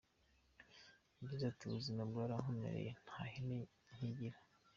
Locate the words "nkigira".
3.95-4.37